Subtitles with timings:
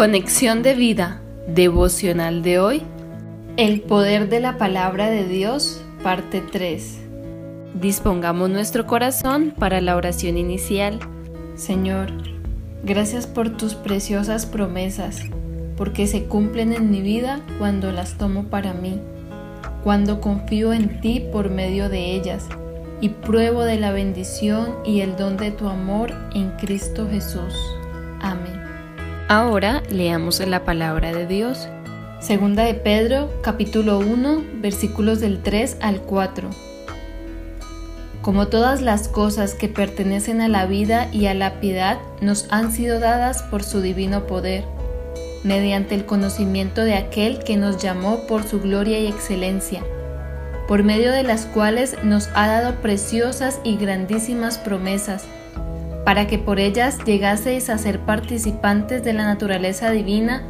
[0.00, 2.82] Conexión de vida devocional de hoy.
[3.58, 7.00] El poder de la palabra de Dios, parte 3.
[7.74, 11.00] Dispongamos nuestro corazón para la oración inicial.
[11.54, 12.12] Señor,
[12.82, 15.20] gracias por tus preciosas promesas,
[15.76, 18.98] porque se cumplen en mi vida cuando las tomo para mí,
[19.84, 22.48] cuando confío en ti por medio de ellas
[23.02, 27.52] y pruebo de la bendición y el don de tu amor en Cristo Jesús.
[29.30, 31.68] Ahora leamos la palabra de Dios.
[32.18, 36.50] Segunda de Pedro, capítulo 1, versículos del 3 al 4.
[38.22, 42.72] Como todas las cosas que pertenecen a la vida y a la piedad nos han
[42.72, 44.64] sido dadas por su divino poder,
[45.44, 49.84] mediante el conocimiento de aquel que nos llamó por su gloria y excelencia,
[50.66, 55.24] por medio de las cuales nos ha dado preciosas y grandísimas promesas
[56.04, 60.42] para que por ellas llegaseis a ser participantes de la naturaleza divina,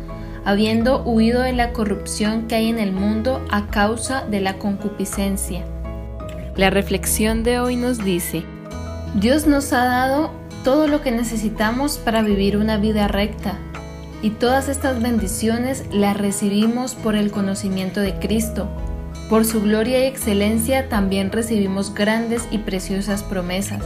[0.44, 5.64] habiendo huido de la corrupción que hay en el mundo a causa de la concupiscencia.
[6.56, 8.44] La reflexión de hoy nos dice,
[9.14, 10.30] Dios nos ha dado
[10.64, 13.58] todo lo que necesitamos para vivir una vida recta,
[14.22, 18.68] y todas estas bendiciones las recibimos por el conocimiento de Cristo.
[19.30, 23.82] Por su gloria y excelencia también recibimos grandes y preciosas promesas.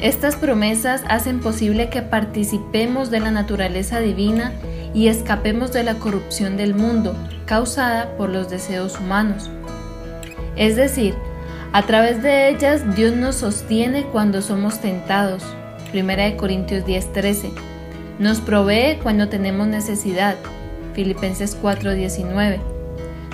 [0.00, 4.52] Estas promesas hacen posible que participemos de la naturaleza divina
[4.94, 9.50] y escapemos de la corrupción del mundo causada por los deseos humanos.
[10.54, 11.14] Es decir,
[11.72, 15.42] a través de ellas Dios nos sostiene cuando somos tentados.
[15.92, 17.50] 1 Corintios 10:13.
[18.20, 20.36] Nos provee cuando tenemos necesidad.
[20.94, 22.60] Filipenses 4:19.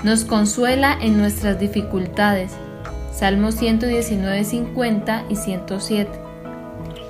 [0.03, 2.53] Nos consuela en nuestras dificultades.
[3.12, 6.23] Salmos 119:50 y 107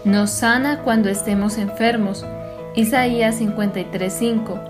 [0.05, 2.25] nos sana cuando estemos enfermos.
[2.75, 4.61] Isaías 53:5.